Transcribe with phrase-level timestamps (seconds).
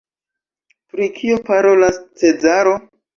[0.93, 2.75] Pri kio parolas Cezaro?